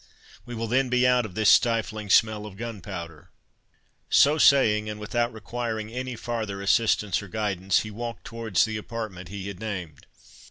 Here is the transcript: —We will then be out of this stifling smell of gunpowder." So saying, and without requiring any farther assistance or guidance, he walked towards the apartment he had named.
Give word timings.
—We 0.47 0.55
will 0.55 0.65
then 0.65 0.89
be 0.89 1.05
out 1.05 1.27
of 1.27 1.35
this 1.35 1.51
stifling 1.51 2.09
smell 2.09 2.47
of 2.47 2.57
gunpowder." 2.57 3.29
So 4.09 4.39
saying, 4.39 4.89
and 4.89 4.99
without 4.99 5.31
requiring 5.31 5.91
any 5.91 6.15
farther 6.15 6.59
assistance 6.59 7.21
or 7.21 7.27
guidance, 7.27 7.81
he 7.81 7.91
walked 7.91 8.25
towards 8.25 8.65
the 8.65 8.77
apartment 8.77 9.29
he 9.29 9.47
had 9.47 9.59
named. 9.59 10.07